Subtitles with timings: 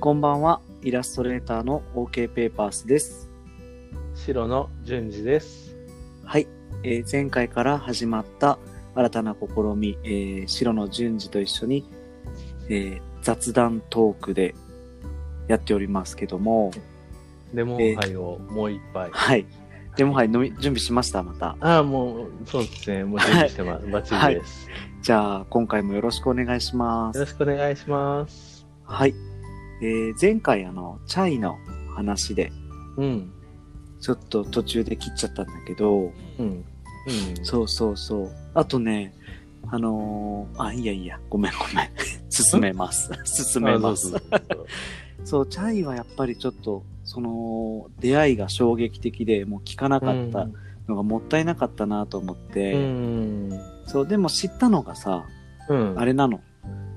[0.00, 3.28] こんばんは、イラストレーターの OK ペーパースです。
[4.14, 5.76] 白の順次です。
[6.24, 6.48] はい、
[6.82, 8.58] えー前回から始まった
[8.94, 11.84] 新たな試み、えー白の順次と一緒に、
[12.70, 14.54] えー雑談トークで
[15.48, 16.70] やっておりますけども、
[17.52, 19.10] レモンハイをもう一杯。
[19.10, 19.44] はい。
[19.96, 21.58] でもはい、飲み、準備しました、また。
[21.60, 23.04] ああ、もう、そうですね。
[23.04, 23.86] もう準備してます。
[23.86, 24.66] バッチリです。
[25.02, 27.18] じゃあ、今回もよろしくお願いします。
[27.18, 28.66] よろしくお願いします。
[28.84, 29.14] はい。
[29.82, 31.56] えー前回、あの、チャイの
[31.94, 32.52] 話で、
[32.96, 33.32] うん。
[34.00, 36.46] ちょっと途中で切っちゃったんだけど、うん。
[36.46, 36.64] うん。
[37.42, 38.30] そうそうそう。
[38.54, 39.14] あとね、
[39.68, 41.88] あのーあ、いいやいいや、ごめんごめん。
[42.30, 43.10] 進めます。
[43.24, 44.14] 進めます。
[44.30, 44.40] あ
[45.24, 50.48] そう チャイはやっぱりちょっと、その、出会いが衝撃的で、もう聞かなかった
[50.88, 53.50] のがもったいなかったなと思っうて、ん。
[53.86, 55.26] そう、でも知ったのがさ、
[55.68, 55.94] うん。
[55.98, 56.40] あれなの。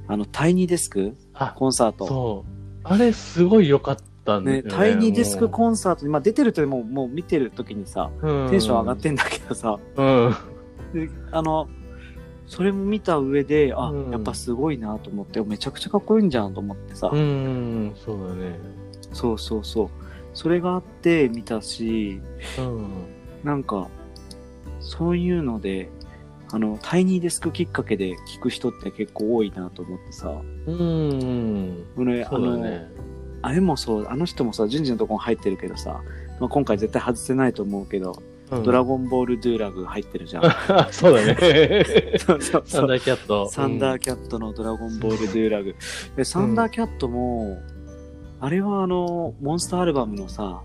[0.08, 1.16] あの、タイニーデスク？
[1.34, 2.08] あ、コンサート。
[2.08, 2.53] そう。
[2.84, 4.70] あれ、すごい良かったんだよね、ね。
[4.70, 10.36] タイニーデスクコンサートに、まあ出てるともう、もう見てる時にさ、うんテンション上がってんだけどさ、うん。
[10.94, 11.68] であの、
[12.48, 17.94] それも見た上で、あ、うんやっぱすごいなと思って、めちゃくちゃかっこいいんじゃんと思ってさ、うん。
[17.96, 18.60] そうだね。
[19.14, 19.90] そうそうそう。
[20.34, 22.22] それがあって見たし、
[22.58, 22.90] うん。
[23.44, 23.88] なんか、
[24.80, 25.90] そういうので、
[26.54, 30.32] あの、タイニーデスクきっかけで聞く人って結構多いなと思ってさ、
[30.68, 31.84] うん。
[31.98, 32.64] 俺、あの。
[33.42, 36.02] あれもそう、あの人もさ、順次のとこに入ってるけどさ、
[36.40, 38.22] まあ、今回絶対外せないと思うけど、
[38.64, 40.46] ドラゴンボールドゥーラグ入ってるじゃん。
[40.46, 41.84] あ そうだね。
[42.20, 42.64] そうそう。
[42.68, 43.50] サンダーキャット。
[43.50, 45.76] サンダーキャットのドラゴンボールドゥーラグ。
[46.16, 47.58] で、サンダーキャットも、
[48.40, 50.62] あれはあの、モンスターアルバムのさ、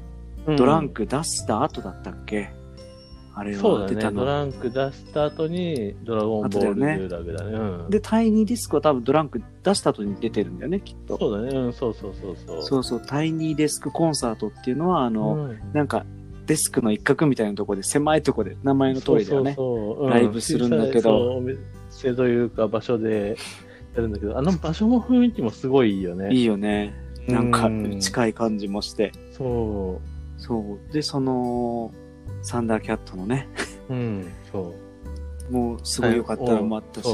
[0.46, 2.50] うんドランク出した後だったっけ？
[3.38, 3.94] あれそうだね。
[3.94, 4.20] は出たの。
[4.20, 7.52] ドランク出した後に、ドラゴンボールドゥーラグだね。
[7.52, 11.16] うんで、タイニーディスクは多分ドランク出した後に出てるんだよね、きっと。
[11.18, 11.56] そうだね。
[11.56, 12.62] うん、そうそうそうそう。
[12.62, 16.04] そうそう、タイニーデスクコンサートっていうのは、あの、うんなんか、
[16.46, 19.54] デスクの一角みたいなところで、狭いところで、名前の通りだよね。
[19.54, 23.36] そうそうそううんライブするんだけどお店というか場所で
[23.94, 26.34] やるんだけど、あの場所も雰囲気もすごいいいよね。
[26.34, 26.94] いいよね。
[27.28, 29.12] なんかうん、近い感じもして。
[29.32, 30.00] そ
[30.38, 30.92] そう。
[30.92, 31.92] で、その、
[32.42, 33.48] サンダーキャットのね、
[33.88, 33.94] う。
[33.94, 34.74] うん、そ
[35.50, 35.52] う。
[35.52, 37.08] もうすごい良かったのもあったし。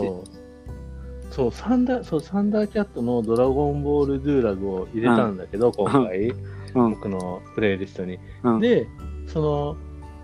[1.31, 1.53] そう。
[1.53, 6.91] サンダー、そう、サンダーキャットのドラゴンボールドゥーラグを入れたんだけど、今回、うん。
[6.91, 8.19] 僕のプレイリストに。
[8.43, 8.61] うん。
[8.61, 8.87] で、
[9.27, 9.77] その、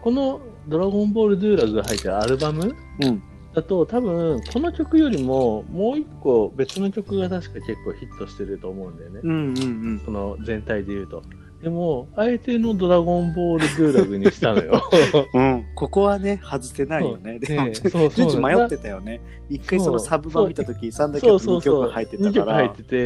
[0.02, 3.22] このドラゴンボールドゥーラグが入ってるアルバムうん。
[3.54, 9.20] だと多分この曲よりももう一個別の曲が確か結構ヒットしてると思うんだよね。
[9.24, 9.60] うんうんう
[9.94, 10.02] ん。
[10.04, 11.22] その全体で言うと。
[11.62, 14.82] でも、あえてのドラゴンボールドゥーラグにしたのよ。
[15.34, 15.66] うん。
[15.76, 17.38] ここはね、外せないよね。
[17.38, 19.20] でも、ねそうそう迷ってたよね。
[19.50, 21.84] 一回そのサブ版見たとき、サンダーキャット2そうそうそう。
[21.84, 22.82] 曲入ってた2から曲入って。
[22.82, 22.96] て、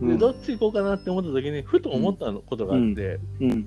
[0.00, 3.66] うんで、どっち行こうかなって思った時に、ふと思ったのことがあって、うん。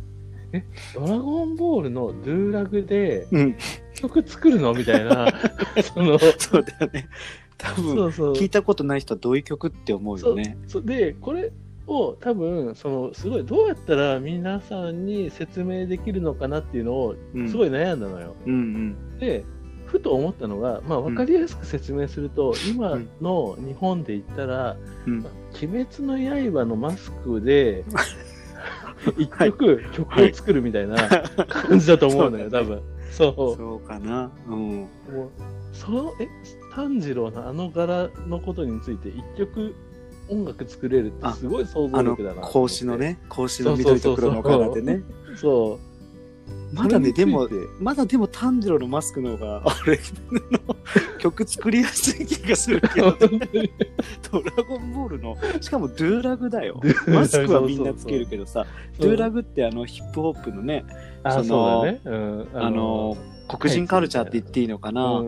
[0.95, 3.55] ドラゴンボールのドゥーラグでうん。
[3.93, 4.73] 曲作るの？
[4.73, 5.27] みたいな、
[5.83, 7.07] その、そうだよね。
[7.59, 8.33] 多分、そうそう。
[8.33, 10.57] 聞いたことない人はどういう曲って思うよね。
[10.65, 11.51] そうでこれ
[11.91, 18.35] を多分そのすごいどうやったら皆さんに説明できるのかなっていうのをうんすごい悩んだのよ。
[18.45, 19.19] うんうん。
[19.19, 19.43] で
[19.85, 27.83] ふと思ったのが、まあ、分かりやすく説明すると、今の日本で言ったらうん「まあ鬼滅の刃」のマスクで
[29.17, 30.95] 一曲曲を作るみたいな
[31.47, 32.81] 感じだと思うのよ、多分。
[33.11, 34.31] そうそうかな。
[34.47, 34.55] うん。
[34.55, 34.87] もう
[35.73, 36.27] そのえ
[36.73, 39.75] 炭治郎のあの柄のことについて一曲
[40.29, 42.69] 音楽作れるってすごい想像あの力だなと思って。
[42.69, 45.03] 格子のね、格子の緑と黒の柄でね。
[45.35, 45.79] そ
[46.73, 49.99] まだね、でもまだでも炭治郎のマスクの方が、あれ
[50.65, 50.75] の
[51.19, 53.11] 曲作りやすい気がするけど、
[54.31, 56.79] ドラゴンボールの、しかもドゥーラグだよ。
[57.07, 58.65] マスクはみんなつけるけどさ、
[58.99, 60.85] ドゥーラグってあのヒップホップのね、
[61.23, 61.85] あその
[62.53, 63.17] あの、
[63.49, 65.21] 黒人カルチャーって言っていいのかな。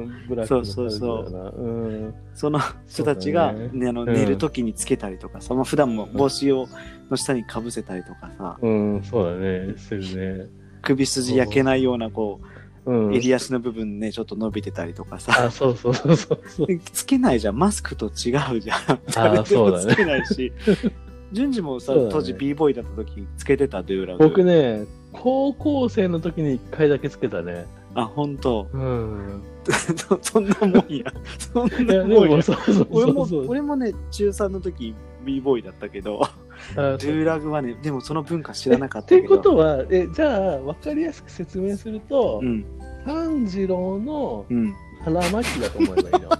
[0.45, 2.13] そうそうそう。
[2.33, 3.69] その人たちが、ね。
[3.73, 4.13] ねあのうん。
[4.13, 6.67] 寝るときにつけたりとかさ、まあ、普段も帽子を
[7.11, 10.62] の下にかぶせたりとかさ、うん、そうだね、するね。
[10.83, 12.39] 首筋焼けないようなこ
[12.85, 16.33] うんう、襟足の部分ね、ちょっと伸びてたりとかさ、あ、そうそうそうそ
[16.65, 16.79] う。
[16.91, 17.57] つけないじゃん。
[17.57, 18.77] マスクと違うじゃん。
[18.91, 20.51] あ誰でもそうだねつけないし。
[21.31, 24.23] 順次もさ、ね当時 b ボーイだった時つけてたドゥーラグ。
[24.27, 24.83] 僕ね、
[25.13, 27.65] 高校生の時に一回だけつけたね。
[27.95, 29.41] あ、本当うん。
[29.71, 31.05] そそんなもんや。
[31.37, 32.43] そんなもんや
[32.89, 33.27] 俺も。
[33.47, 34.93] 俺もね、中3の時
[35.23, 36.31] b ボーイだったけど、あ
[36.75, 39.37] ドゥーラグはね、でもその文化知らなかっったてけど。
[39.37, 42.65] ことは、え、じゃあ、わかりやすく説明すると、うん、
[43.05, 44.73] 炭治郎のうん。
[45.03, 46.29] 腹巻きだと思えばいいの？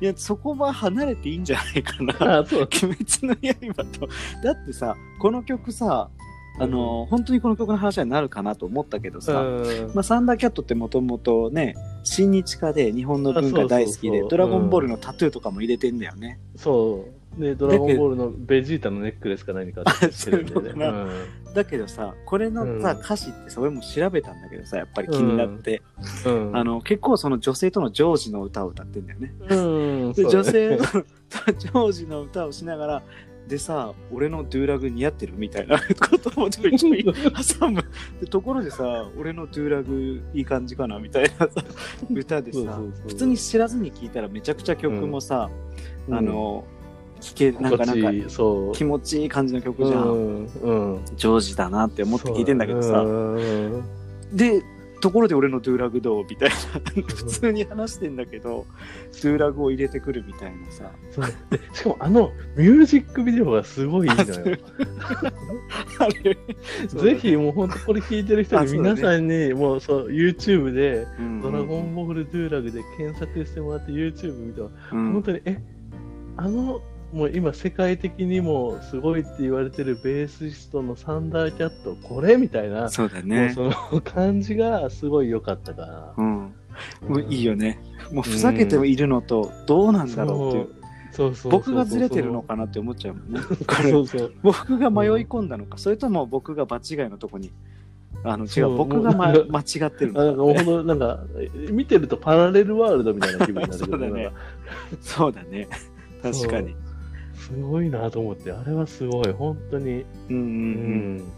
[0.00, 2.38] いや、そこは離れていいんじゃないかな。
[2.40, 2.60] あ、そう。
[2.62, 3.34] 鬼滅の
[3.74, 4.08] 刃と。
[4.44, 6.08] だってさ、この曲さ、
[6.60, 9.90] あの、本当にこの曲の話になるかなと思ったけどさ、うん。
[9.94, 16.38] まあ、サンダーキャットってもともとね、親日家で日本の文化大好きで、ドラゴンボールのタトゥーとかも入れてんだよね。
[16.56, 17.06] そ
[17.36, 17.40] う。
[17.40, 20.52] で、ドラゴンボールのベジータのネックレスか何かしてるんでね。
[20.54, 21.08] そういうことな。
[21.54, 23.00] だけどさ、これのさ、うん。
[23.00, 25.82] 歌詞ってさ、俺も調べたんだけどさ、やっぱり気になって、
[26.26, 26.56] うん。
[26.56, 29.32] あの、結構その女性とのジョージの歌を歌ってんだよね。
[29.48, 29.54] う
[30.10, 30.78] ん、で、女性の
[31.58, 33.02] ジョージの歌をしながら、
[33.48, 35.78] でさ、俺のドゥーラグ似合ってるみたいな
[36.10, 37.02] こともちょいちょい
[37.58, 37.82] 挟む。
[38.20, 41.48] でところでさ、俺のドゥーラグいい感じかなみたいなさ、
[42.10, 45.50] 歌でさ普通に知らずに聞いたらめちゃくちゃ曲もさ、
[46.08, 46.64] うんあの、
[47.20, 48.10] 聴け、なんかなんか。
[48.74, 50.02] 気持ちいい感じの曲じゃん。
[50.02, 50.46] うん。
[50.62, 51.00] うん。
[51.16, 53.82] ジョージだなって思って聞いてんだけどさ、うん
[54.32, 54.62] で、
[55.00, 56.54] ところで俺のドゥーラグどうみたいな、
[57.02, 58.66] 普通に話してんだけど、
[59.22, 60.90] ドゥーラグを入れてくるみたいなさ。
[61.10, 64.56] そうでしかもあのミュージックビデオがすごいいいのよ。
[66.00, 66.36] あれ？
[66.88, 75.12] ぜひもう本当これ聞いてる人に皆さんにもうそう YouTube でうんドラゴンボールドゥーラグで検索してもらって YouTube 見てもうん。
[75.14, 75.58] 本当にえ？
[76.36, 76.80] あの
[77.12, 83.54] もう今世界的にもすごいって言われてるベーシストのサンダーキャットこれみたいな、そうだね。
[83.56, 86.14] もうその感じがすごい良かったかな。
[86.16, 86.54] うん。
[87.08, 87.80] もういいよね。
[88.12, 90.68] もうふざけているのと、どうなんだろうっていう。
[91.12, 93.40] そう僕がずれてるのかなって思っちゃうもんね。
[93.66, 97.50] これそうそう僕が迷い込んだのか、それとも僕が場違いのとこに。
[98.24, 101.20] あの違そうう、僕が、ま間違ってるのか、本当なんか
[101.70, 104.30] 見てるとパラレルワールドみたいな気分になるけど そうだね
[105.00, 105.68] そうだね。
[106.22, 106.74] 確かに。
[107.38, 109.32] すごいなと思ってあれはすごい。
[109.32, 110.04] 本当に。
[110.28, 110.38] うんうんう。
[110.38, 111.16] うん。
[111.16, 111.32] ん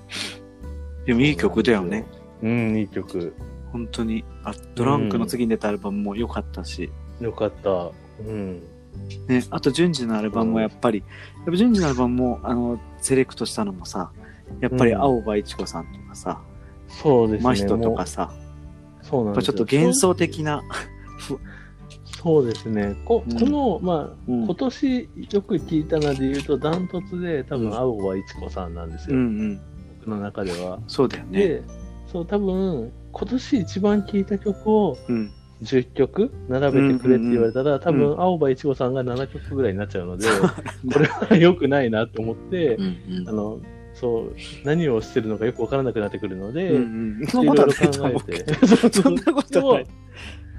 [1.06, 2.04] でもいい曲だよね。
[2.42, 3.34] うんいい曲。
[3.72, 4.24] 本当に。
[4.44, 6.90] あ、ドランクの次に出たアルバムも良かったし。
[7.20, 7.90] よかった。
[8.26, 8.62] うん。
[9.28, 14.10] ね、あと、順次のアルバムもやっぱり、やっぱ順次のアルバムも、あの、セレクトしたのもさ、
[14.60, 15.00] やっぱりうん。
[15.00, 16.40] 青葉一子さんとかさ、
[16.88, 17.54] そうですね。
[17.54, 18.32] 真人とかさ、
[19.02, 20.62] そうなんですちょっと幻想的な、
[22.22, 22.96] そうですね。
[23.04, 23.38] こうん。
[23.38, 24.44] この、まあうん。
[24.44, 27.70] 今年よく聞いたので言うとダントツで多うん。
[27.70, 29.60] 分青葉一子さんなんですよ、うんうん、
[30.00, 30.78] 僕の中では。
[30.86, 31.38] そうだよね。
[31.38, 31.62] で
[32.12, 35.30] そう多分今年一番聴いた曲をうん、
[35.62, 40.26] 10曲並べてくれって言われたら、多うん分青葉一子さんが7曲ぐらいになっちゃうので、
[40.92, 42.82] これは良くないなと思って、う
[43.24, 43.60] んあの
[43.92, 48.46] そう何をしてるのかよく分からなくなってくるので、いろいろ考えて。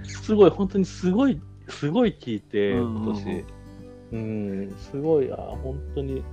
[0.05, 1.41] すごい、本当にすごい、
[1.71, 3.03] すごい聞いて、うん。
[3.03, 3.45] 今年。
[4.11, 6.23] うん、すごい、あ本当に、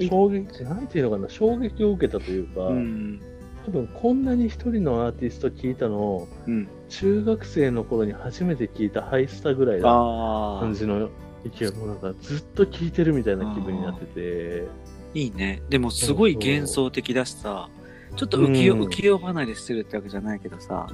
[0.00, 3.20] 衝撃、なんていうのかな、衝撃を受けたというか、うん。
[3.66, 11.10] 多分こんなに一人のアーティスト聞いたのを、うん、中学生の頃に初めて聞いたハイスタぐらいな感じの
[11.44, 14.68] 勢い、もうなんかずっと聞いてるみたいな気分になってて、
[15.14, 15.62] いいね。
[15.68, 17.68] でもすごい幻想的だしさ、
[18.16, 20.86] ちょっと浮世,、うん浮世離れしてるってわけじゃないけどさ、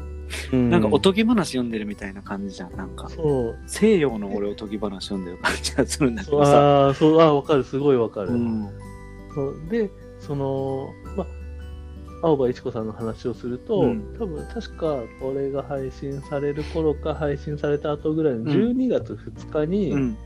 [0.53, 2.77] うんなんかおとぎ話読んでるみたいな感じじゃん。
[2.77, 6.87] なんか、そう、西洋の俺おとぎ話読んでる感じがするんだけどさ。
[6.87, 8.31] ああ、そう、ああ、わかる、すごいわかる。
[8.31, 8.69] うん。
[9.35, 9.91] そうで、
[10.21, 11.27] その、まあ、
[12.27, 20.17] 青葉一子さんの話をすると、うん多分確かこれが配信される頃か配信された後ぐらいのん12月2日うにん。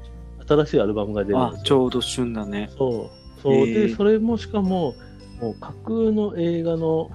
[0.46, 1.64] 新しいアルバムが出るんあで、すよ。
[1.64, 2.70] ちょうど旬だね。
[2.78, 3.40] そう。
[3.42, 3.52] そう。
[3.54, 4.94] へーで、それもしかも、
[5.40, 7.10] もう架空の映画の、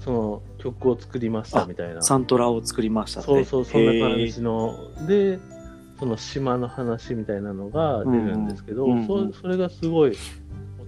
[0.00, 2.02] その曲を作りましたみたいな。
[2.02, 3.28] サントラを作りましたって。
[3.28, 4.74] そうそう、そんな感じの。
[5.06, 5.38] で、
[5.98, 10.16] その島の話みたいなのが出るんですけど、うんうんうんそそれがすごい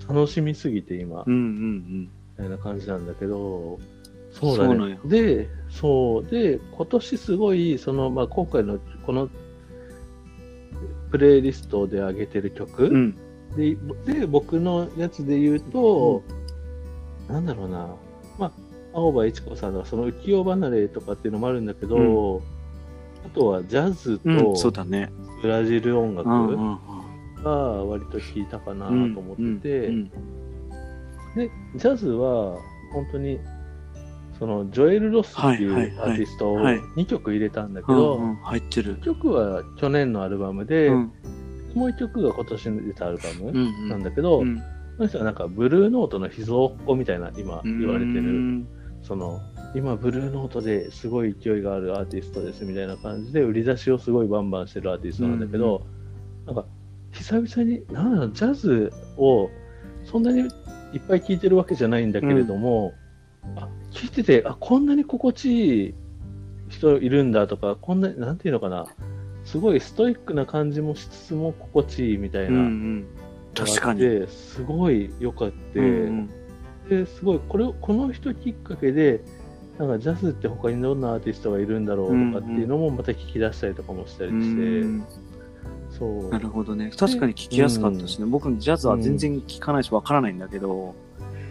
[0.09, 3.79] 楽しみすぎて今、うんうんみたいな感じなんだけど、
[4.31, 4.69] そうだ。
[4.69, 6.31] ねで、そう。
[6.31, 9.29] で、今年すごい、その、まあ、今回のこの
[11.11, 13.17] プレイリストで上げてる曲、うん。
[13.57, 14.05] うん。
[14.05, 16.23] でで、僕のやつで言うと、
[17.29, 17.89] なんだろうな、
[18.39, 18.53] まあ、
[18.95, 22.43] 青葉一子さんのその浮世離れとかっていうのもあるんだけど、
[23.25, 25.11] あとはジャズとだね。
[25.43, 27.43] ブラジル音楽うんうんうん。
[27.43, 27.51] が
[27.85, 30.11] 割と聴いたかなとうん思ってて、うん
[31.37, 32.59] で、ジャズは
[32.93, 33.39] 本当に、
[34.39, 36.79] そのジョエル・ロスっていうアーティストをはい。
[36.97, 38.37] 2曲入れたんだけうんど、うん。
[38.37, 38.99] 入ってる。
[38.99, 39.03] 1。
[39.03, 41.13] 曲は去年のアルバムで、うん。
[41.75, 43.89] もう1曲が今年に出たアルバムうん。
[43.89, 44.61] なんだけど、うん
[44.99, 48.69] この人はなんかブルーノートの秘蔵っ子みたいな今言われてうる、ん
[49.01, 49.41] その
[49.77, 55.87] 今ブルーノートですごい勢いがあるアーティストですみたいな感じで売り出しをすごいバンバンしてるアーティストなんだけど、
[56.47, 56.65] なんか
[57.13, 59.51] 久々になんだろうジャズを
[60.05, 62.93] そんなにいっぱい聴いてるわけじゃないんだけれども、
[63.55, 65.95] あ聴いててあこんなに心地いい
[66.69, 68.87] 人いるんだとかこんななんていうのかな。
[69.45, 73.07] すごいストイックな感じもしつつも心地いいみたいな、うんうん。
[73.67, 74.01] 確かに。
[74.01, 76.31] ですごい良かって、うん
[76.89, 79.21] ですごいこれこの人きっかけで
[79.79, 85.07] なんかジャズって他にどんなアーティストがいるんだろうとかっていうのもまた聞き出したりとかもしたりうして、ん
[85.91, 86.29] そう。
[86.31, 86.91] なるほどね。
[86.97, 88.27] 確かに聞きやすかったしね。
[88.27, 90.95] 僕、ジャズは全然聞かないしわからないんだけど、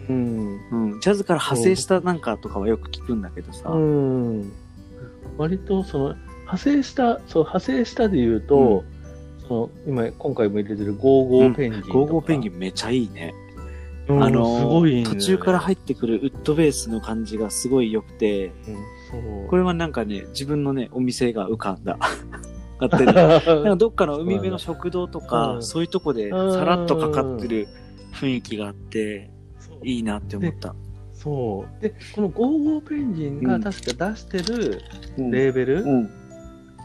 [0.08, 0.60] うん。
[0.70, 3.70] うん、ジャズから派生したなんかとかはよく聞くんだけどさ。
[3.70, 4.52] うん、
[5.36, 6.04] 割とその
[6.40, 8.84] 派生したそう派生したで言うと、
[9.48, 13.34] その今今回も入れてるゴーゴーペンギンとか、ゴーゴーペンギンめちゃいいね。
[14.08, 18.52] うんあのーすごいいいね途中から入ってくるウッドベースの感じがすごい良くて、うん
[19.10, 21.98] そうこれはなんかね、自分のね、お店が浮かんだ。
[22.80, 23.14] 勝手に。
[23.14, 27.68] なんかどっかの海辺の食堂とか、うんそういうとこでさらっとかかってる
[28.12, 30.74] 雰囲気があって、そういいなって思った。
[31.14, 34.82] そうでこのゴーゴーペンギンが確か出してる
[35.18, 36.10] レーベルうん。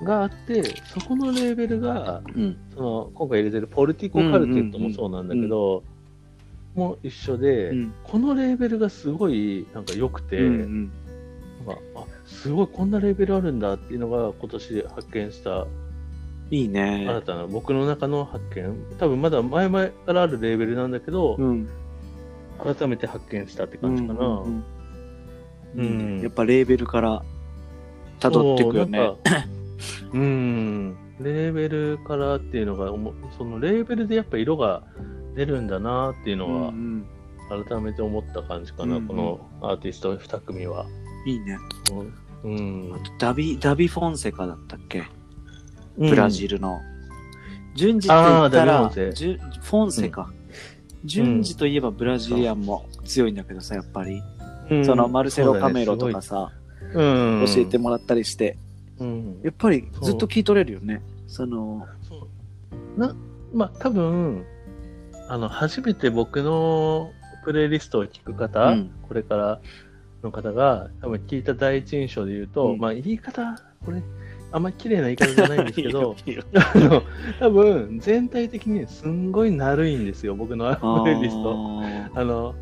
[0.04, 2.58] があって、そこのレーベルがうん。
[2.76, 5.84] その今回入れてるポルティコカルテットもそうなんだけど、
[6.76, 7.94] も一緒で、うん。
[8.04, 10.92] このレーベルがすごいなんか良くて、うん。
[11.66, 15.68] なんかあすごいこんなレーベルあるんだっていうのが今年発見した
[16.52, 17.06] いいね。
[17.08, 21.70] 新たな僕の中の発見多分まだ前々からあるレーベルなんだけど、うん。
[22.60, 24.64] 改めて発見したって感じかな、うんうん
[25.76, 27.24] うんやっぱレーベルから
[28.20, 29.00] 辿っていくよね。
[29.84, 32.88] そうなんレーベルからっていうのが
[33.38, 34.84] そのレーベルでやっぱ色が
[35.36, 37.06] 出るんだなっていううんのはうん
[37.68, 40.86] 改めて思った感じかな、うんこのアーティスト2組は。
[41.25, 41.58] いいね。
[42.44, 45.04] うん、ダビ、ダビフォンセカだったっけ？
[45.98, 46.58] ブラジル。
[46.58, 46.80] ルの。
[47.75, 50.32] 順次って言ったあら、フォンセか。
[51.06, 54.22] 順次といえばブラジリアンも強いんだけどさ、やっぱり。
[54.72, 56.52] うんそのマルセロ・カメロとかそさ、
[56.94, 58.58] 教えてもらったりして、
[59.00, 59.42] うん。
[59.44, 61.02] やっぱりずっと聞い取れるよね。
[61.28, 61.88] その、
[62.98, 63.16] な
[63.54, 64.46] まあ多分
[65.30, 67.12] あの初めて僕の
[67.44, 68.92] プレイリストを聞く方、うん。
[69.08, 69.60] これから
[70.24, 72.80] の方が多分聞いた第一印象で言うと、うん。
[72.80, 74.02] まあ言い方これ
[74.52, 76.16] あんまり綺麗な言い方じゃないんですけど
[76.54, 77.04] あの
[77.40, 81.82] 多分全体的にすんごい軽いんですよ僕のプレイリスト。
[82.14, 82.56] あの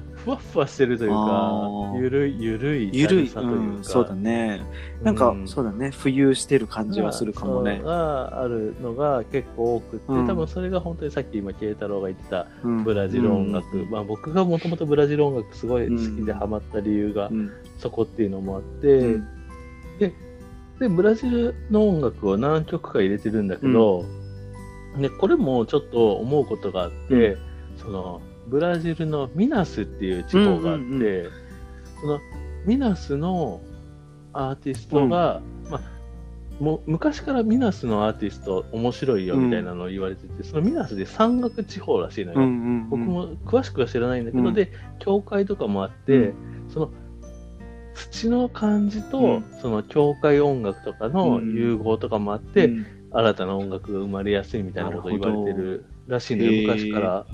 [0.00, 4.62] ふわっふわしてるというかゆるいゆるいゆるい、軽さというん、そうだね。
[5.02, 5.48] なんか、うん。
[5.48, 5.88] そうだね。
[5.88, 7.80] 浮遊してる感じはするかもね。
[7.82, 10.26] があるのが結構多くって、うん。
[10.26, 12.84] 多分それが本当にさっき今慶太郎が言ってたうん。
[12.84, 13.90] ブラジル音楽、うん。
[13.90, 19.28] まあ、僕がもともとブラジル音楽すごい好きでハマった理由がうんそこっていうのもあって、うん。
[20.78, 24.04] でブラジルの音楽を何曲か入れてるんだけど、
[24.98, 27.36] でこれもちょっと思うことがあって、
[27.76, 31.30] そのブラジルのミナスっていう地方があって、うんうんう
[32.00, 32.20] その
[32.66, 33.60] ミナスの
[34.32, 35.92] アーティストが、まあ
[36.62, 42.40] もう昔からミナスのアーティスト面白いよみたいなのを言われてて、そのミナスで山岳地方らしいのよ。
[42.40, 44.54] うんうん僕も詳しくは知らないんだけど、うん。
[44.54, 44.70] で
[45.00, 46.34] 教会とかもあって、うん。
[46.68, 46.90] その
[47.94, 49.44] 土の感じと、うん。
[49.60, 51.54] その教会音楽とかのうん。
[51.54, 52.86] 融合とかもあって、うん。
[53.10, 57.26] 新たな音楽が生まれやすいみたいなことを言われてるらしいのよ昔から。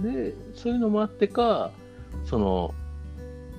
[0.00, 1.70] でそういうのもあってか
[2.24, 2.74] その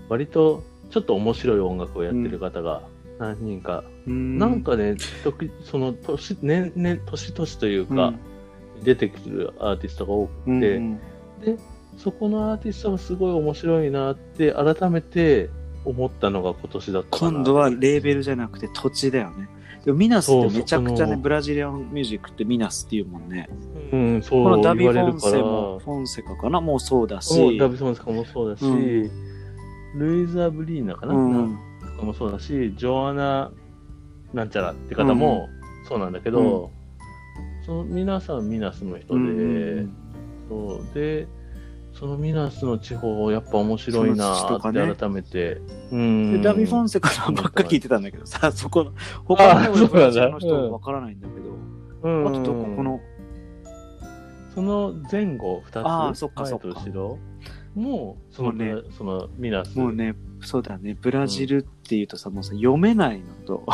[0.09, 2.83] 割とちょっと面白い音楽をやってる方が
[3.19, 4.37] 何人か、うん。
[4.37, 8.13] なんかね時その年年々年々というか、
[8.83, 10.99] 出てくるアーティストが多くて、うんうん。
[11.57, 11.57] で、
[11.97, 15.49] そこのアーティストがすごい面白いなって改めて
[15.83, 17.17] 思ったのが今年だった。
[17.17, 19.49] 今度はレーベルじゃなくて土地だよね。
[19.87, 23.47] でもミナスってめちゃくちゃね、ブラジリアンミュージックってミナスっていうもんね。
[23.93, 26.59] うん、そうこのダビフォンセも、フォンセカかな？
[26.59, 27.57] もうそうだし。
[27.57, 29.09] ダビソンスカもそうだし、うん。
[29.95, 31.57] ルイザ・ブリーナかな、うん。
[31.79, 33.49] とかもそうだし、ジョアナ・
[34.33, 35.47] なんちゃらって方も
[35.87, 36.69] そうなんだけど、
[37.65, 39.95] その皆さんミナスの人で、うん。
[40.49, 41.29] そうで、
[41.99, 45.59] そのミナスの地方、やっぱ面白いなって改めて。
[45.91, 46.33] うん。
[46.33, 48.93] でダビフォンセカのばっか聞いてたんだけどさ、そこの、
[49.25, 51.49] 他のの人わからないんだけど、
[52.03, 52.27] うん。
[52.27, 52.99] あとどここの、
[54.53, 56.67] その前後2つ、あーそっかそっか。
[56.67, 57.17] 後ろ？
[57.73, 59.77] も、そのねそのミナス。
[59.77, 63.65] もうね、そうだね、ブラジルっていうとさ、もうさ、読めないのと、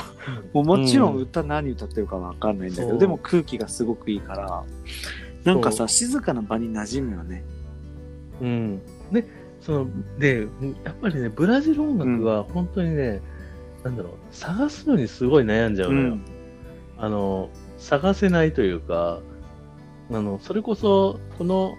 [0.53, 1.21] うん、 もうもちろんうん。
[1.23, 4.63] 歌何歌ってるかわかんないんだけど、でも空気がすごくいいから、
[5.43, 7.43] なんかさ、静かな場に馴染むよね。
[8.43, 8.81] うん。
[9.11, 9.25] で、
[9.61, 9.87] その、
[10.19, 10.47] で、
[10.83, 13.21] やっぱりね、ブラジル音楽は本当にね、
[13.83, 16.17] なんだろう、探すのにすごい悩んじゃうのよ。
[16.97, 19.21] あの、探せないというか、
[20.11, 21.75] あの、それこそ、この、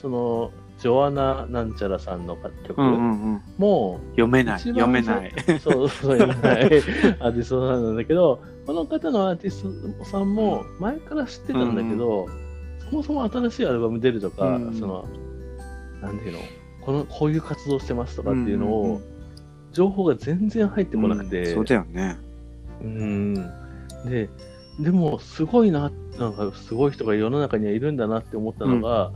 [0.00, 3.42] その、ジョアナ・なんちゃらさんの曲うんうんうん。
[3.56, 4.58] も、読めない。
[4.58, 5.32] 読めない。
[5.60, 9.64] そうそういうない アーティストさんなんだけど、この方のアーティス
[9.98, 12.26] トさんも前から知ってたんだけど、
[12.90, 15.06] そもそも新しいアルバム出るとか、うんその、
[16.02, 16.38] なんていうの、
[16.82, 19.00] このこういう活動してますとかっていうのを、
[19.72, 22.18] 情報が全然入ってこなくて、うんそうだよね。
[22.82, 23.34] うん。
[24.04, 24.28] で、
[24.80, 29.12] でも、すごいな、なんか、すごい人が世の中にはいるんだなって思ったのが、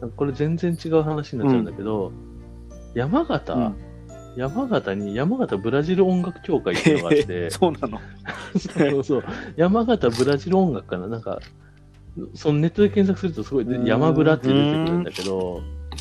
[0.00, 0.10] なん。
[0.10, 2.12] かこれ全然違う話になっちゃうんだけど、
[2.94, 3.76] 山形、うん。
[4.34, 7.98] 山形に山形ブラジル音楽協会っていうのがあって、 そうなの？
[8.56, 9.24] そうそう、
[9.56, 11.40] 山形ブラジル音楽かな、なんか、
[12.34, 13.86] そのネットで検索するとすごい、うん。
[13.86, 15.60] 山ブラって出てくるんだけど、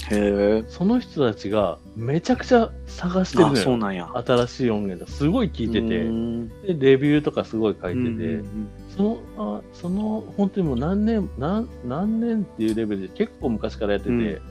[0.10, 0.64] へえ。
[0.68, 3.64] その人たちがめちゃくちゃ探してるあ、のよ。
[3.64, 4.10] そうなんや。
[4.26, 5.12] 新しい音源だ。
[5.12, 14.42] すごい聞いてて、うんで、レビューとかすごい書いてて、うんうんその、あその、本当にもう何年、何、何年っていうレベルで結構昔からやってて、うん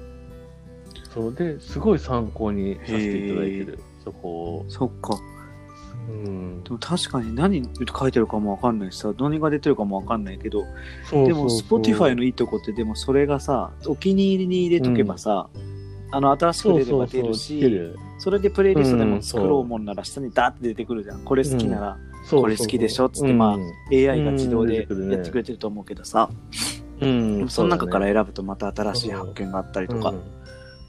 [1.12, 4.64] そうで、すごい参考にさせていただいてる、そこを。
[4.69, 5.19] そっか。
[6.11, 6.64] うん。
[6.64, 6.71] で。
[6.71, 10.64] も確かに何書いてるかもわかんないしさ、何が出てるかもわかんないけど、
[11.11, 15.49] でも、Spotify のいいとこって、でもそれがさ、お気に入りに入れとけばさ、
[16.12, 21.21] あの、新しく出れば出るし、それでプレイリストでうんも作ろうもんなら下にダーって出てくるじゃん。
[21.25, 21.99] これ好きなら、
[22.31, 23.62] これ好きでしょっつってまあうん。
[23.93, 26.29] AI が自動でやってくれてると思うけどさ、
[27.00, 30.12] うん、その中から選選ぶとまた新しい発見があったりとか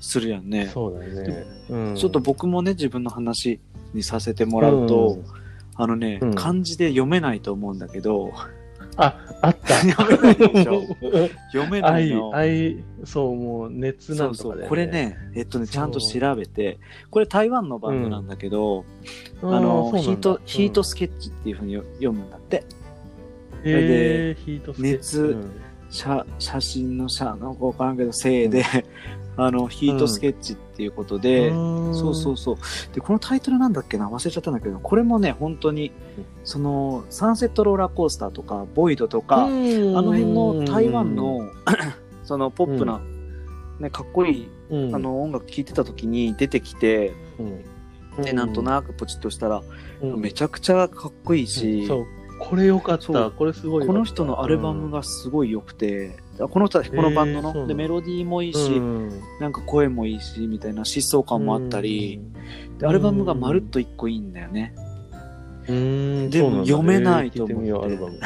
[0.02, 0.68] するやんね。
[0.68, 1.46] そうだね。
[1.70, 1.96] うん。
[1.96, 3.60] ちょっと僕もね、自分の話
[3.94, 5.24] にさせてもらうと、うん。
[5.76, 6.36] あのね、うん。
[6.36, 8.32] 漢字で読めないと思うんだけど、
[8.98, 9.76] あ、あった。
[9.88, 10.82] 読めないでしょ？
[11.54, 14.70] 読めない愛の。、愛、そう、もう熱そうそう、なんとかだよね。
[14.70, 16.80] これね、えっとね、そうちゃんと調べて、
[17.10, 18.86] これ台湾のバンドなんだけど、
[19.42, 22.60] うん、あの、ヒート、ヒートスケッチっていうふうに読むんだって。
[22.60, 22.66] うん、
[23.66, 24.98] えー、ヒートスケッチ。
[24.98, 25.52] 熱うん。
[25.90, 28.64] 写写真の写なんかわからんけど、せいで、
[29.38, 31.96] あの、ヒートスケッチっていうことで、うん。
[31.96, 32.58] そうそうそう。
[32.94, 34.10] で、このタイトルなんだっけな？
[34.10, 39.98] 忘れちゃったんだけど、これもね、本当にうん、その、サンセットローラーコースターとか、ボイドとか、うん。
[39.98, 41.50] あの辺の台湾の、
[42.24, 43.02] そのポップな、
[43.80, 44.96] ね、かっこいい、うん。
[44.96, 47.44] あの、音楽聴いてた時に出てきて、う
[48.22, 48.24] ん。
[48.24, 49.64] で、なんとなくポチッとしたら、
[50.02, 50.20] うん。
[50.20, 52.06] めちゃくちゃかっこいいし、そう、
[52.40, 53.32] これよかった。
[53.32, 53.88] これすごい。
[53.88, 59.22] この人のアルバムがすごい良くて、この人たち、このバンドの、へーで、メロディーもいいうん、し、うん。
[59.40, 62.22] なんか声もいいし、みたいな疾走感もあったり、、
[62.80, 64.74] でアルバムがまるっと一個いいんだよね。
[65.68, 67.68] うん、でも読めないと思って。
[67.70, 68.20] えーうアルバム。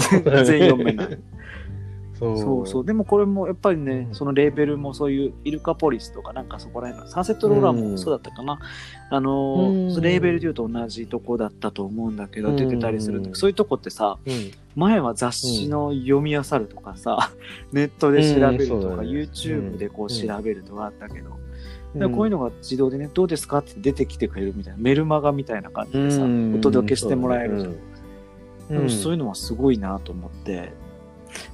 [0.00, 1.18] 全然読めない。
[2.20, 2.66] そうそう。
[2.66, 2.84] そう。
[2.84, 4.14] でもこれもやっぱりね、うん。
[4.14, 8.58] そのレーベルもそういうイルカポリスとかなんかそこら辺の、サンセットローラーもそうだったかな。
[9.10, 10.02] あのーうん。
[10.02, 12.56] レーベルで言うと同じとこだったと思うんだけど、うん。
[12.56, 13.22] 出てたりする。
[13.32, 14.32] そういうとこってさ、うん。
[14.76, 17.32] 前は雑誌の読み漁るとかさ、
[17.72, 20.28] ネットで調べるとか、YouTube でこううん。
[20.28, 21.38] 調べるとかあったけど、だか
[21.94, 26.54] らこういうのが自動でね、どうですかって出てきてくれるみたいな、メルマガみたいな感じでさ、うん。
[26.54, 27.62] お届けしてもらえる。
[28.70, 28.76] うん。
[28.76, 30.72] でもそういうのはすごいなと思って、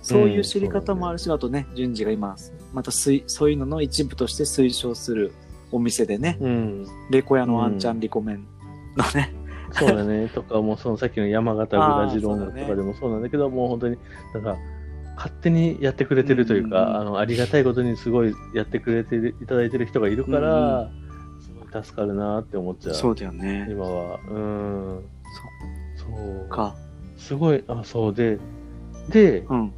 [0.02, 2.36] そういう知り方もあるし、あとね、順次が今、
[2.72, 5.32] また推そういうのの一部として推奨する
[5.72, 8.46] お店でね、うん、レコ屋のあんちゃんリコメン
[8.96, 9.32] のね、
[9.72, 10.28] そうだね。
[10.34, 13.96] とか、もうそのさっきの山形ブラジル音とかでもそうなんだけど、もう本当に、
[14.34, 14.56] なんか、
[15.16, 20.90] 勝手にやってくれてるというか、うんうんうんあの、ありがたいことにすごいやってくれてるいただいてる人がいるから、
[21.40, 22.94] すごい助かるなって思っちゃう。
[22.94, 23.66] そうだよね。
[23.70, 24.18] 今は。
[24.30, 25.02] うん。
[25.96, 26.06] そ
[26.46, 26.48] う。
[26.48, 26.74] か。
[27.16, 28.38] すごい、あ、そうで、
[29.08, 29.72] で、うん。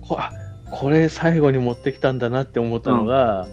[0.00, 0.32] こあ
[0.70, 3.46] これ最後に持ってきたんだなって思ったのが、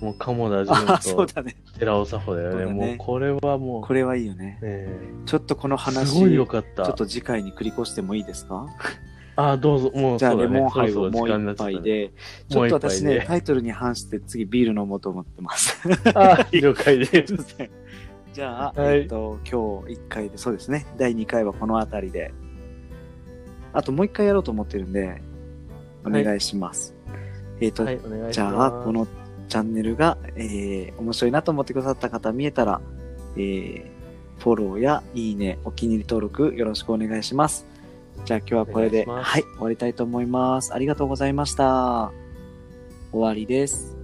[0.00, 1.26] もう鴨田純と。
[1.78, 2.66] 寺尾佐穂だよね。
[2.66, 4.58] ねもうこれはもう、これはいいよね。
[4.62, 4.88] ね
[5.26, 6.84] ちょっとこの話、すごいよちかった。
[6.84, 8.66] ょっと次回に繰り越してもいいですか？
[9.36, 11.56] あ、どうぞ、もうじゃあ、レモンハイをもう一。
[11.56, 12.12] 杯で、
[12.48, 15.76] ちょっと私ね、タイトルに反して次ビール飲もうと思ってます。
[16.14, 17.34] あ、了解です。
[18.32, 20.86] じゃあ、はいえっと、今日1回で、そうですね。
[20.98, 22.32] 第2回はこの辺りで。
[23.74, 25.20] あともう1回やろうと思ってるんで、
[26.06, 26.94] お願いします。
[27.60, 28.32] えっと、はい、お願いします。
[28.32, 29.06] じゃあ、この
[29.48, 32.80] チャンネルが、えー、面白いなと思ってくださった方見えたら、
[33.36, 37.66] えー、フォローやいいね、お気に入り登録よろしくお願いします。
[38.24, 40.72] じゃあ今日はこれで、はい、終わりたいと思います。
[40.72, 42.12] ありがとうございました。
[43.10, 44.03] 終わりです。